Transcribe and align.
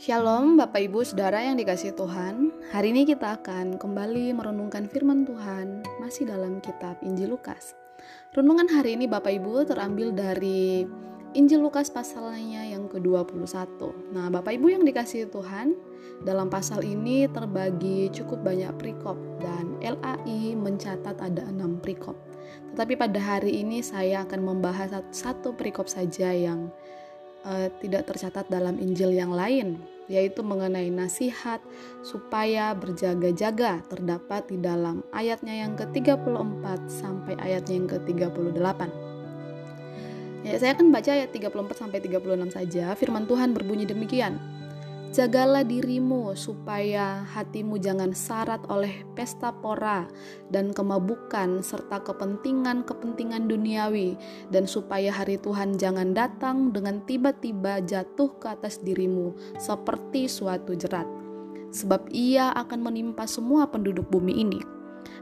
Shalom 0.00 0.56
Bapak 0.56 0.80
Ibu 0.80 1.04
Saudara 1.04 1.44
yang 1.44 1.60
dikasih 1.60 1.92
Tuhan. 1.92 2.56
Hari 2.72 2.88
ini 2.88 3.04
kita 3.04 3.36
akan 3.36 3.76
kembali 3.76 4.32
merenungkan 4.32 4.88
firman 4.88 5.28
Tuhan 5.28 5.84
Masih 6.00 6.24
dalam 6.24 6.56
kitab 6.64 6.96
Injil 7.04 7.36
Lukas. 7.36 7.76
Renungan 8.32 8.64
hari 8.72 8.96
ini 8.96 9.04
Bapak 9.04 9.28
Ibu 9.28 9.68
terambil 9.68 10.16
dari 10.16 10.88
Injil 11.36 11.60
Lukas 11.60 11.92
pasalnya 11.92 12.64
yang 12.64 12.88
ke-21 12.88 13.76
Nah 14.16 14.32
Bapak 14.32 14.56
Ibu 14.56 14.72
yang 14.72 14.88
dikasih 14.88 15.28
Tuhan 15.28 15.76
Dalam 16.24 16.48
pasal 16.48 16.80
ini 16.80 17.28
terbagi 17.28 18.08
cukup 18.08 18.40
banyak 18.40 18.72
perikop 18.80 19.20
Dan 19.36 19.76
LAI 19.84 20.56
mencatat 20.56 21.20
ada 21.20 21.44
enam 21.44 21.76
perikop. 21.76 22.16
Tetapi 22.72 22.96
pada 22.96 23.20
hari 23.20 23.60
ini 23.60 23.84
saya 23.84 24.24
akan 24.24 24.48
membahas 24.48 24.96
satu 25.12 25.52
perikop 25.52 25.92
saja 25.92 26.32
yang 26.32 26.72
uh, 27.44 27.68
tidak 27.80 28.08
tercatat 28.08 28.46
dalam 28.48 28.76
Injil 28.76 29.14
yang 29.14 29.32
lain, 29.32 29.80
yaitu 30.10 30.42
mengenai 30.42 30.90
nasihat 30.90 31.62
supaya 32.02 32.74
berjaga-jaga 32.74 33.84
terdapat 33.86 34.50
di 34.50 34.58
dalam 34.58 35.06
ayatnya 35.14 35.66
yang 35.66 35.78
ke-34 35.78 36.64
sampai 36.90 37.34
ayatnya 37.38 37.74
yang 37.78 37.88
ke-38. 37.88 38.80
Ya, 40.40 40.56
saya 40.56 40.72
akan 40.72 40.88
baca 40.88 41.10
ayat 41.12 41.30
34 41.36 41.52
sampai 41.76 42.00
36 42.00 42.56
saja. 42.56 42.96
Firman 42.96 43.28
Tuhan 43.28 43.52
berbunyi 43.52 43.84
demikian. 43.84 44.40
Jagalah 45.10 45.66
dirimu 45.66 46.38
supaya 46.38 47.26
hatimu 47.34 47.82
jangan 47.82 48.14
syarat 48.14 48.62
oleh 48.70 49.02
pesta 49.18 49.50
pora 49.50 50.06
dan 50.54 50.70
kemabukan 50.70 51.66
serta 51.66 51.98
kepentingan-kepentingan 52.06 53.50
duniawi 53.50 54.14
dan 54.54 54.70
supaya 54.70 55.10
hari 55.10 55.34
Tuhan 55.34 55.82
jangan 55.82 56.14
datang 56.14 56.70
dengan 56.70 57.02
tiba-tiba 57.10 57.82
jatuh 57.82 58.38
ke 58.38 58.54
atas 58.54 58.78
dirimu 58.86 59.34
seperti 59.58 60.30
suatu 60.30 60.78
jerat. 60.78 61.10
Sebab 61.74 62.06
ia 62.14 62.54
akan 62.54 62.78
menimpa 62.78 63.26
semua 63.26 63.66
penduduk 63.66 64.06
bumi 64.14 64.46
ini. 64.46 64.62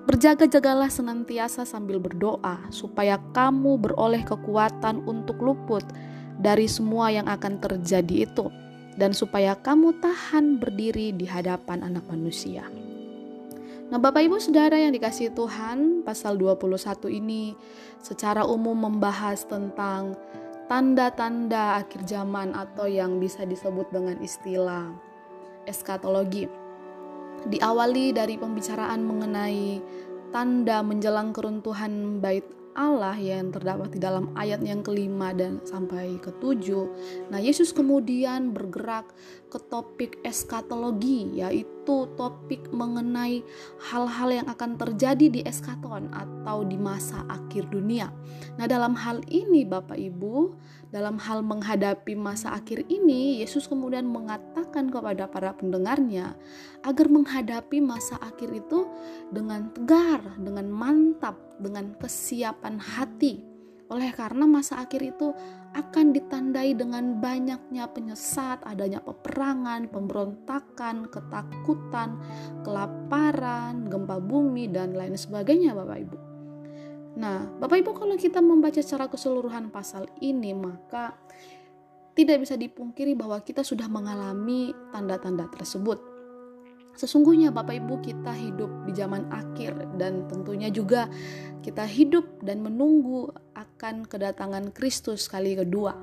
Berjaga-jagalah 0.04 0.92
senantiasa 0.92 1.64
sambil 1.64 1.96
berdoa 1.96 2.60
supaya 2.68 3.16
kamu 3.32 3.80
beroleh 3.80 4.20
kekuatan 4.20 5.08
untuk 5.08 5.40
luput 5.40 5.88
dari 6.36 6.68
semua 6.68 7.08
yang 7.08 7.24
akan 7.24 7.56
terjadi 7.56 8.28
itu 8.28 8.67
dan 8.98 9.14
supaya 9.14 9.54
kamu 9.54 9.94
tahan 10.02 10.58
berdiri 10.58 11.14
di 11.14 11.24
hadapan 11.24 11.86
anak 11.86 12.02
manusia. 12.10 12.66
Nah, 13.88 13.96
Bapak 13.96 14.20
Ibu 14.20 14.36
Saudara 14.36 14.76
yang 14.76 14.92
dikasih 14.92 15.32
Tuhan, 15.32 16.04
pasal 16.04 16.36
21 16.36 17.08
ini 17.08 17.56
secara 18.04 18.44
umum 18.44 18.76
membahas 18.76 19.48
tentang 19.48 20.12
tanda-tanda 20.68 21.80
akhir 21.80 22.04
zaman 22.04 22.52
atau 22.52 22.84
yang 22.84 23.16
bisa 23.16 23.48
disebut 23.48 23.88
dengan 23.88 24.20
istilah 24.20 24.92
eskatologi. 25.64 26.50
Diawali 27.48 28.12
dari 28.12 28.36
pembicaraan 28.36 29.00
mengenai 29.08 29.80
tanda 30.34 30.84
menjelang 30.84 31.32
keruntuhan 31.32 32.20
bait 32.20 32.44
Allah 32.78 33.18
yang 33.18 33.50
terdapat 33.50 33.90
di 33.90 33.98
dalam 33.98 34.30
ayat 34.38 34.62
yang 34.62 34.86
kelima 34.86 35.34
dan 35.34 35.58
sampai 35.66 36.14
ketujuh. 36.22 36.86
Nah, 37.26 37.42
Yesus 37.42 37.74
kemudian 37.74 38.54
bergerak 38.54 39.10
ke 39.50 39.58
topik 39.66 40.22
eskatologi, 40.22 41.42
yaitu 41.42 41.77
topik 41.88 42.68
mengenai 42.68 43.40
hal-hal 43.88 44.28
yang 44.28 44.46
akan 44.50 44.76
terjadi 44.76 45.26
di 45.32 45.40
eskaton 45.42 46.12
atau 46.12 46.62
di 46.62 46.76
masa 46.76 47.24
akhir 47.26 47.72
dunia. 47.72 48.12
Nah, 48.60 48.68
dalam 48.68 48.92
hal 48.92 49.24
ini, 49.32 49.64
Bapak 49.64 49.96
Ibu, 49.96 50.52
dalam 50.92 51.16
hal 51.20 51.40
menghadapi 51.44 52.12
masa 52.16 52.52
akhir 52.52 52.84
ini, 52.92 53.40
Yesus 53.40 53.68
kemudian 53.68 54.04
mengatakan 54.08 54.92
kepada 54.92 55.28
para 55.28 55.56
pendengarnya 55.56 56.36
agar 56.84 57.06
menghadapi 57.08 57.80
masa 57.80 58.20
akhir 58.20 58.52
itu 58.52 58.88
dengan 59.32 59.72
tegar, 59.72 60.20
dengan 60.40 60.68
mantap, 60.68 61.36
dengan 61.56 61.96
kesiapan 61.96 62.76
hati. 62.80 63.57
Oleh 63.88 64.12
karena 64.12 64.44
masa 64.44 64.84
akhir 64.84 65.00
itu 65.00 65.32
akan 65.72 66.12
ditandai 66.12 66.76
dengan 66.76 67.16
banyaknya 67.20 67.88
penyesat, 67.88 68.60
adanya 68.64 69.00
peperangan, 69.00 69.88
pemberontakan, 69.88 71.08
ketakutan, 71.08 72.20
kelaparan, 72.64 73.88
gempa 73.88 74.20
bumi, 74.20 74.68
dan 74.68 74.92
lain 74.92 75.16
sebagainya 75.16 75.72
Bapak 75.72 75.98
Ibu. 76.04 76.18
Nah, 77.16 77.48
Bapak 77.58 77.80
Ibu 77.80 77.90
kalau 77.96 78.14
kita 78.20 78.44
membaca 78.44 78.78
secara 78.78 79.08
keseluruhan 79.08 79.72
pasal 79.72 80.04
ini, 80.20 80.52
maka 80.52 81.16
tidak 82.12 82.44
bisa 82.44 82.58
dipungkiri 82.58 83.14
bahwa 83.14 83.40
kita 83.40 83.62
sudah 83.62 83.86
mengalami 83.86 84.74
tanda-tanda 84.90 85.46
tersebut. 85.48 85.98
Sesungguhnya 86.98 87.54
Bapak 87.54 87.78
Ibu 87.78 88.02
kita 88.02 88.34
hidup 88.34 88.66
di 88.82 88.90
zaman 88.90 89.30
akhir 89.30 89.78
dan 90.02 90.26
tentunya 90.26 90.66
juga 90.66 91.06
kita 91.62 91.86
hidup 91.86 92.42
dan 92.42 92.58
menunggu 92.58 93.30
akan 93.54 94.02
kedatangan 94.02 94.74
Kristus 94.74 95.30
kali 95.30 95.54
kedua. 95.54 95.94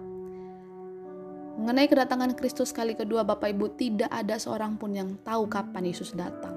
Mengenai 1.59 1.91
kedatangan 1.91 2.39
Kristus 2.39 2.72
kali 2.72 2.95
kedua 2.95 3.28
Bapak 3.28 3.51
Ibu 3.51 3.75
tidak 3.75 4.07
ada 4.07 4.39
seorang 4.39 4.79
pun 4.79 4.95
yang 4.95 5.19
tahu 5.28 5.51
kapan 5.51 5.84
Yesus 5.84 6.16
datang. 6.16 6.55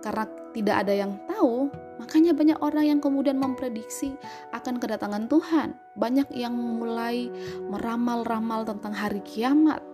Karena 0.00 0.24
tidak 0.56 0.88
ada 0.88 0.94
yang 0.96 1.12
tahu, 1.28 1.68
makanya 2.00 2.32
banyak 2.32 2.56
orang 2.64 2.96
yang 2.96 3.00
kemudian 3.04 3.36
memprediksi 3.36 4.16
akan 4.56 4.80
kedatangan 4.80 5.28
Tuhan. 5.28 5.76
Banyak 6.00 6.32
yang 6.32 6.56
mulai 6.56 7.28
meramal-ramal 7.68 8.64
tentang 8.64 8.96
hari 8.96 9.20
kiamat 9.20 9.84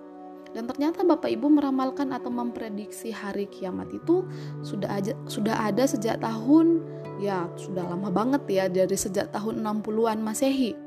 dan 0.54 0.70
ternyata 0.70 1.02
Bapak 1.02 1.26
Ibu 1.26 1.50
meramalkan 1.50 2.14
atau 2.14 2.30
memprediksi 2.30 3.10
hari 3.10 3.50
kiamat 3.50 3.90
itu 3.90 4.22
sudah 4.62 5.02
aja 5.02 5.12
sudah 5.26 5.66
ada 5.66 5.82
sejak 5.82 6.22
tahun 6.22 6.78
ya 7.18 7.50
sudah 7.58 7.82
lama 7.90 8.06
banget 8.14 8.42
ya 8.46 8.64
dari 8.70 8.94
sejak 8.94 9.34
tahun 9.34 9.66
60-an 9.66 10.22
Masehi. 10.22 10.78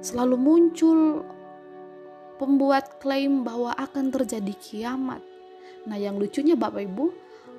Selalu 0.00 0.36
muncul 0.40 1.20
pembuat 2.40 2.96
klaim 2.98 3.44
bahwa 3.44 3.76
akan 3.76 4.08
terjadi 4.10 4.56
kiamat. 4.56 5.20
Nah, 5.86 5.94
yang 5.94 6.18
lucunya 6.18 6.58
Bapak 6.58 6.82
Ibu, 6.82 7.06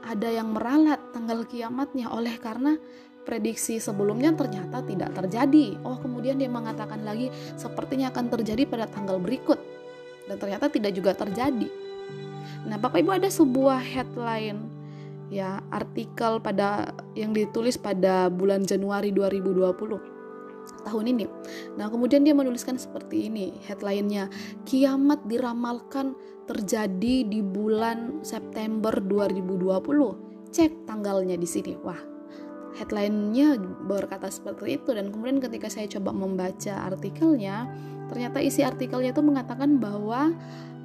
ada 0.03 0.27
yang 0.27 0.51
meralat 0.51 0.99
tanggal 1.15 1.47
kiamatnya 1.47 2.11
oleh 2.11 2.35
karena 2.41 2.75
prediksi 3.23 3.79
sebelumnya 3.79 4.35
ternyata 4.35 4.83
tidak 4.83 5.15
terjadi. 5.15 5.79
Oh, 5.87 5.95
kemudian 5.95 6.35
dia 6.35 6.51
mengatakan 6.51 7.07
lagi 7.07 7.31
sepertinya 7.55 8.11
akan 8.11 8.27
terjadi 8.27 8.67
pada 8.67 8.91
tanggal 8.91 9.23
berikut 9.23 9.82
dan 10.27 10.35
ternyata 10.39 10.71
tidak 10.71 10.91
juga 10.95 11.11
terjadi. 11.13 11.69
Nah, 12.63 12.79
Bapak 12.79 13.03
Ibu 13.03 13.11
ada 13.11 13.27
sebuah 13.27 13.79
headline 13.83 14.59
ya, 15.27 15.59
artikel 15.73 16.39
pada 16.39 16.95
yang 17.17 17.35
ditulis 17.35 17.75
pada 17.75 18.31
bulan 18.31 18.63
Januari 18.63 19.11
2020 19.11 20.13
tahun 20.87 21.05
ini. 21.15 21.25
Nah, 21.75 21.87
kemudian 21.91 22.23
dia 22.23 22.35
menuliskan 22.35 22.79
seperti 22.79 23.27
ini, 23.27 23.55
headline-nya, 23.67 24.31
kiamat 24.63 25.23
diramalkan 25.27 26.15
terjadi 26.47 27.23
di 27.27 27.39
bulan 27.39 28.23
September 28.23 28.91
2020. 28.99 30.53
Cek 30.53 30.85
tanggalnya 30.85 31.39
di 31.39 31.47
sini. 31.49 31.73
Wah, 31.81 32.12
headline-nya 32.77 33.57
berkata 33.85 34.29
seperti 34.29 34.81
itu 34.81 34.93
dan 34.93 35.13
kemudian 35.13 35.39
ketika 35.39 35.69
saya 35.69 35.85
coba 35.87 36.13
membaca 36.13 36.89
artikelnya 36.89 37.69
ternyata 38.11 38.43
isi 38.43 38.61
artikelnya 38.61 39.15
itu 39.15 39.23
mengatakan 39.25 39.81
bahwa 39.81 40.33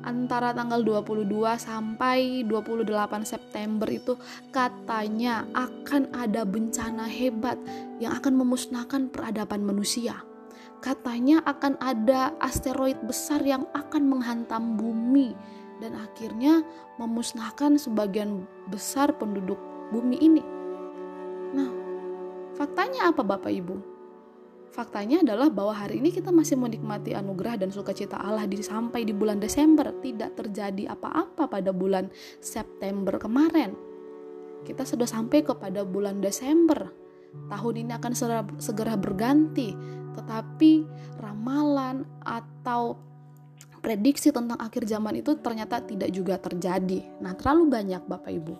antara 0.07 0.55
tanggal 0.55 0.81
22 0.81 1.29
sampai 1.59 2.47
28 2.47 2.89
September 3.27 3.89
itu 3.91 4.15
katanya 4.55 5.45
akan 5.53 6.09
ada 6.15 6.47
bencana 6.47 7.05
hebat 7.11 7.59
yang 7.99 8.15
akan 8.15 8.39
memusnahkan 8.39 9.11
peradaban 9.11 9.67
manusia. 9.67 10.23
Katanya 10.79 11.43
akan 11.43 11.75
ada 11.83 12.31
asteroid 12.39 12.97
besar 13.03 13.43
yang 13.43 13.67
akan 13.75 14.07
menghantam 14.07 14.79
bumi 14.79 15.35
dan 15.83 15.99
akhirnya 15.99 16.63
memusnahkan 17.03 17.75
sebagian 17.75 18.47
besar 18.71 19.11
penduduk 19.19 19.59
bumi 19.91 20.23
ini. 20.23 20.58
Faktanya 22.59 23.15
apa 23.15 23.23
Bapak 23.23 23.55
Ibu? 23.55 23.77
Faktanya 24.75 25.23
adalah 25.23 25.47
bahwa 25.47 25.71
hari 25.79 26.03
ini 26.03 26.11
kita 26.11 26.35
masih 26.35 26.59
menikmati 26.59 27.15
anugerah 27.15 27.55
dan 27.55 27.71
sukacita 27.71 28.19
Allah 28.19 28.51
di 28.51 28.59
sampai 28.59 29.07
di 29.07 29.15
bulan 29.15 29.39
Desember, 29.39 29.95
tidak 30.03 30.35
terjadi 30.35 30.91
apa-apa 30.91 31.47
pada 31.47 31.71
bulan 31.71 32.11
September 32.43 33.15
kemarin. 33.15 33.79
Kita 34.67 34.83
sudah 34.83 35.07
sampai 35.07 35.47
kepada 35.47 35.87
bulan 35.87 36.19
Desember. 36.19 36.91
Tahun 37.47 37.75
ini 37.79 37.95
akan 37.95 38.13
segera 38.59 38.99
berganti, 38.99 39.71
tetapi 40.19 40.83
ramalan 41.23 42.03
atau 42.27 42.99
prediksi 43.79 44.35
tentang 44.35 44.59
akhir 44.59 44.83
zaman 44.83 45.23
itu 45.23 45.39
ternyata 45.39 45.79
tidak 45.87 46.11
juga 46.11 46.43
terjadi. 46.43 47.23
Nah, 47.23 47.39
terlalu 47.39 47.71
banyak 47.71 48.03
Bapak 48.03 48.35
Ibu. 48.35 48.55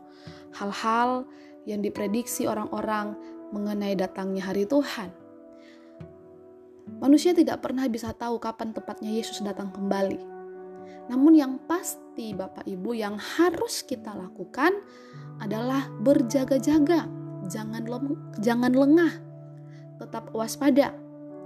Hal-hal 0.55 1.27
yang 1.67 1.83
diprediksi 1.83 2.47
orang-orang 2.47 3.38
mengenai 3.55 3.97
datangnya 3.97 4.45
hari 4.45 4.69
Tuhan 4.69 5.29
Manusia 6.99 7.37
tidak 7.37 7.63
pernah 7.63 7.87
bisa 7.87 8.11
tahu 8.17 8.41
kapan 8.41 8.75
tepatnya 8.75 9.13
Yesus 9.13 9.45
datang 9.45 9.71
kembali. 9.71 10.19
Namun 11.13 11.37
yang 11.37 11.55
pasti 11.69 12.35
Bapak 12.35 12.67
Ibu 12.67 12.91
yang 12.97 13.15
harus 13.21 13.87
kita 13.87 14.17
lakukan 14.17 14.75
adalah 15.39 15.87
berjaga-jaga, 16.03 17.07
jangan 17.47 17.85
jangan 18.43 18.73
lengah, 18.75 19.13
tetap 20.03 20.35
waspada. 20.35 20.97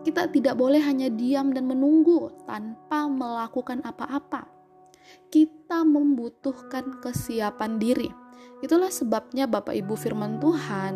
Kita 0.02 0.26
tidak 0.32 0.58
boleh 0.58 0.82
hanya 0.82 1.12
diam 1.12 1.54
dan 1.54 1.68
menunggu 1.68 2.32
tanpa 2.48 3.06
melakukan 3.06 3.84
apa-apa. 3.86 4.48
Kita 5.30 5.86
membutuhkan 5.86 6.98
kesiapan 6.98 7.78
diri. 7.78 8.10
Itulah 8.64 8.90
sebabnya 8.90 9.46
Bapak 9.46 9.74
Ibu 9.74 9.94
firman 9.94 10.42
Tuhan 10.42 10.94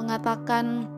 mengatakan 0.00 0.88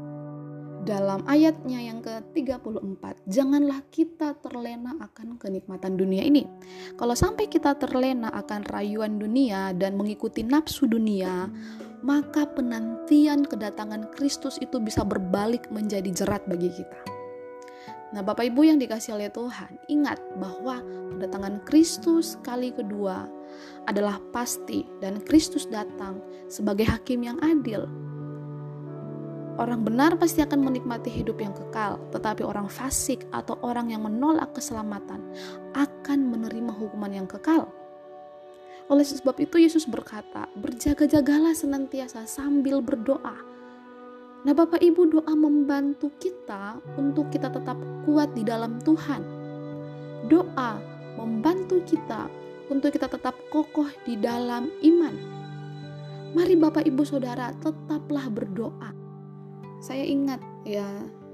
dalam 0.83 1.23
ayatnya 1.31 1.79
yang 1.79 2.03
ke-34, 2.03 3.27
janganlah 3.31 3.87
kita 3.91 4.35
terlena 4.43 4.99
akan 4.99 5.39
kenikmatan 5.39 5.95
dunia 5.95 6.27
ini. 6.27 6.43
Kalau 6.99 7.15
sampai 7.15 7.47
kita 7.47 7.79
terlena 7.79 8.31
akan 8.35 8.67
rayuan 8.67 9.19
dunia 9.19 9.71
dan 9.79 9.95
mengikuti 9.95 10.43
nafsu 10.43 10.91
dunia, 10.91 11.47
maka 12.03 12.51
penantian 12.51 13.47
kedatangan 13.47 14.11
Kristus 14.11 14.59
itu 14.59 14.83
bisa 14.83 15.07
berbalik 15.07 15.71
menjadi 15.71 16.11
jerat 16.11 16.43
bagi 16.51 16.71
kita. 16.75 17.01
Nah, 18.13 18.21
Bapak 18.21 18.45
Ibu 18.45 18.69
yang 18.69 18.77
dikasih 18.77 19.17
oleh 19.17 19.33
Tuhan, 19.33 19.79
ingat 19.89 20.21
bahwa 20.37 20.85
kedatangan 21.17 21.65
Kristus 21.65 22.37
kali 22.45 22.75
kedua 22.75 23.25
adalah 23.87 24.21
pasti 24.35 24.85
dan 25.01 25.23
Kristus 25.25 25.65
datang 25.71 26.21
sebagai 26.51 26.85
hakim 26.85 27.25
yang 27.25 27.39
adil 27.41 27.89
Orang 29.61 29.85
benar 29.85 30.17
pasti 30.17 30.41
akan 30.41 30.65
menikmati 30.65 31.13
hidup 31.13 31.37
yang 31.37 31.53
kekal, 31.53 32.01
tetapi 32.09 32.41
orang 32.41 32.73
fasik 32.73 33.29
atau 33.37 33.61
orang 33.61 33.93
yang 33.93 34.01
menolak 34.01 34.49
keselamatan 34.57 35.21
akan 35.77 36.19
menerima 36.33 36.73
hukuman 36.73 37.13
yang 37.13 37.29
kekal. 37.29 37.69
Oleh 38.89 39.05
sebab 39.05 39.37
itu 39.45 39.61
Yesus 39.61 39.85
berkata, 39.85 40.49
"Berjaga-jagalah 40.57 41.53
senantiasa 41.53 42.25
sambil 42.25 42.81
berdoa." 42.81 43.37
Nah, 44.43 44.57
Bapak 44.57 44.81
Ibu, 44.81 45.21
doa 45.21 45.35
membantu 45.37 46.09
kita 46.17 46.81
untuk 46.97 47.29
kita 47.29 47.53
tetap 47.53 47.77
kuat 48.09 48.33
di 48.33 48.43
dalam 48.43 48.81
Tuhan. 48.81 49.23
Doa 50.33 50.81
membantu 51.21 51.85
kita 51.85 52.27
untuk 52.73 52.97
kita 52.97 53.05
tetap 53.05 53.37
kokoh 53.53 53.87
di 54.09 54.17
dalam 54.17 54.73
iman. 54.81 55.15
Mari 56.33 56.57
Bapak 56.57 56.89
Ibu 56.89 57.05
Saudara 57.05 57.53
tetaplah 57.61 58.33
berdoa 58.33 59.02
saya 59.83 60.07
ingat 60.07 60.39
ya 60.63 60.87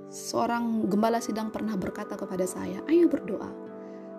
seorang 0.09 0.89
gembala 0.89 1.21
sidang 1.21 1.53
pernah 1.53 1.77
berkata 1.77 2.17
kepada 2.17 2.49
saya, 2.49 2.81
"Ayo 2.89 3.13
berdoa. 3.13 3.53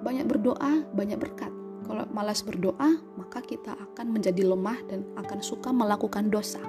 Banyak 0.06 0.30
berdoa, 0.30 0.86
banyak 0.94 1.18
berkat. 1.18 1.50
Kalau 1.90 2.06
malas 2.14 2.46
berdoa, 2.46 3.02
maka 3.18 3.42
kita 3.42 3.74
akan 3.74 4.14
menjadi 4.14 4.46
lemah 4.46 4.78
dan 4.86 5.02
akan 5.18 5.42
suka 5.42 5.74
melakukan 5.74 6.30
dosa." 6.30 6.62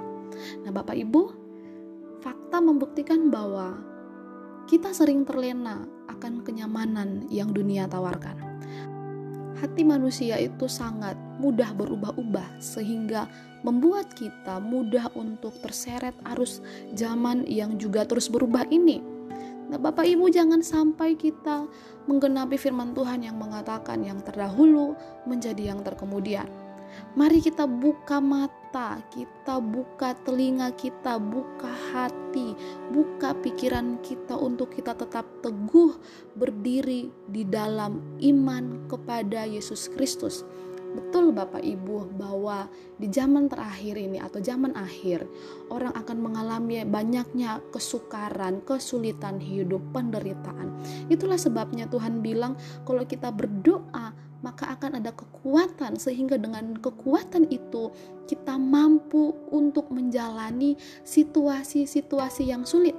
Nah, 0.65 0.73
Bapak 0.73 0.97
Ibu, 0.97 1.21
fakta 2.25 2.57
membuktikan 2.57 3.29
bahwa 3.29 3.77
kita 4.65 4.89
sering 4.89 5.21
terlena 5.21 5.85
akan 6.09 6.41
kenyamanan 6.41 7.29
yang 7.29 7.53
dunia 7.53 7.85
tawarkan 7.85 8.51
hati 9.61 9.85
manusia 9.85 10.41
itu 10.41 10.65
sangat 10.65 11.13
mudah 11.37 11.69
berubah-ubah 11.77 12.57
sehingga 12.57 13.29
membuat 13.61 14.09
kita 14.17 14.57
mudah 14.57 15.13
untuk 15.13 15.53
terseret 15.61 16.17
arus 16.33 16.65
zaman 16.97 17.45
yang 17.45 17.77
juga 17.77 18.01
terus 18.09 18.25
berubah 18.25 18.65
ini. 18.73 19.05
Nah, 19.69 19.79
Bapak 19.79 20.03
Ibu 20.03 20.27
jangan 20.33 20.65
sampai 20.65 21.15
kita 21.15 21.63
menggenapi 22.09 22.57
firman 22.57 22.91
Tuhan 22.91 23.23
yang 23.23 23.37
mengatakan 23.37 24.03
yang 24.03 24.19
terdahulu 24.19 24.97
menjadi 25.29 25.71
yang 25.71 25.85
terkemudian. 25.85 26.49
Mari 27.15 27.39
kita 27.39 27.63
buka 27.69 28.19
mata, 28.71 29.03
kita 29.11 29.59
buka 29.59 30.15
telinga 30.23 30.71
kita, 30.79 31.19
buka 31.19 31.67
hati, 31.91 32.55
buka 32.87 33.35
pikiran 33.43 33.99
kita 33.99 34.39
untuk 34.39 34.71
kita 34.71 34.95
tetap 34.95 35.27
teguh 35.43 35.99
berdiri 36.39 37.11
di 37.27 37.43
dalam 37.43 37.99
iman 38.23 38.87
kepada 38.87 39.43
Yesus 39.43 39.91
Kristus. 39.91 40.47
Betul 40.95 41.35
Bapak 41.35 41.59
Ibu 41.59 42.15
bahwa 42.15 42.71
di 42.95 43.11
zaman 43.11 43.51
terakhir 43.51 43.99
ini 43.99 44.23
atau 44.23 44.39
zaman 44.39 44.71
akhir 44.79 45.27
orang 45.67 45.91
akan 45.91 46.31
mengalami 46.31 46.87
banyaknya 46.87 47.59
kesukaran, 47.75 48.63
kesulitan 48.63 49.35
hidup, 49.43 49.83
penderitaan. 49.91 50.79
Itulah 51.11 51.35
sebabnya 51.35 51.91
Tuhan 51.91 52.23
bilang 52.23 52.55
kalau 52.87 53.03
kita 53.03 53.35
berdoa 53.35 54.30
maka 54.41 54.73
akan 54.73 55.01
ada 55.01 55.13
kekuatan 55.13 55.97
sehingga 55.97 56.37
dengan 56.37 56.77
kekuatan 56.77 57.49
itu 57.49 57.93
kita 58.25 58.57
mampu 58.57 59.33
untuk 59.53 59.89
menjalani 59.93 60.77
situasi-situasi 61.05 62.49
yang 62.49 62.65
sulit. 62.65 62.97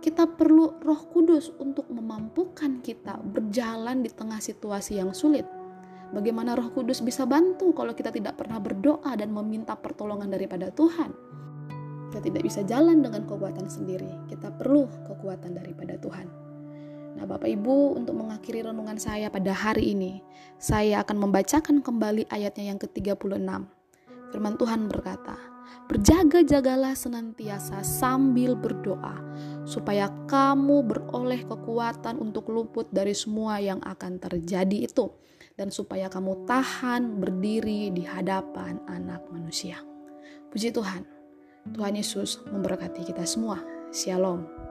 Kita 0.00 0.28
perlu 0.28 0.78
Roh 0.86 1.02
Kudus 1.10 1.50
untuk 1.58 1.90
memampukan 1.90 2.78
kita 2.78 3.18
berjalan 3.26 4.06
di 4.06 4.10
tengah 4.12 4.38
situasi 4.38 5.02
yang 5.02 5.10
sulit. 5.10 5.42
Bagaimana 6.14 6.54
Roh 6.54 6.70
Kudus 6.70 7.02
bisa 7.02 7.26
bantu 7.26 7.74
kalau 7.74 7.90
kita 7.90 8.14
tidak 8.14 8.38
pernah 8.38 8.62
berdoa 8.62 9.18
dan 9.18 9.34
meminta 9.34 9.74
pertolongan 9.74 10.30
daripada 10.30 10.70
Tuhan? 10.70 11.10
Kita 12.06 12.22
tidak 12.22 12.46
bisa 12.46 12.62
jalan 12.62 13.02
dengan 13.02 13.26
kekuatan 13.26 13.66
sendiri. 13.66 14.30
Kita 14.30 14.54
perlu 14.54 14.86
kekuatan 15.10 15.58
daripada 15.58 15.98
Tuhan. 15.98 16.45
Nah, 17.16 17.24
Bapak 17.24 17.48
Ibu, 17.48 17.96
untuk 17.96 18.12
mengakhiri 18.20 18.60
renungan 18.60 19.00
saya 19.00 19.32
pada 19.32 19.48
hari 19.56 19.96
ini, 19.96 20.20
saya 20.60 21.00
akan 21.00 21.16
membacakan 21.16 21.80
kembali 21.80 22.28
ayatnya 22.28 22.76
yang 22.76 22.78
ke-36. 22.78 23.40
Firman 24.28 24.54
Tuhan 24.60 24.84
berkata, 24.92 25.40
"Berjaga-jagalah 25.88 26.92
senantiasa 26.92 27.80
sambil 27.80 28.52
berdoa, 28.52 29.16
supaya 29.64 30.12
kamu 30.28 30.84
beroleh 30.84 31.40
kekuatan 31.48 32.20
untuk 32.20 32.52
luput 32.52 32.84
dari 32.92 33.16
semua 33.16 33.64
yang 33.64 33.80
akan 33.80 34.20
terjadi 34.20 34.84
itu, 34.84 35.08
dan 35.56 35.72
supaya 35.72 36.12
kamu 36.12 36.44
tahan 36.44 37.16
berdiri 37.16 37.96
di 37.96 38.04
hadapan 38.04 38.76
Anak 38.84 39.24
Manusia." 39.32 39.80
Puji 40.52 40.68
Tuhan, 40.68 41.08
Tuhan 41.72 41.96
Yesus 41.96 42.44
memberkati 42.44 43.08
kita 43.08 43.24
semua. 43.24 43.56
Shalom. 43.88 44.65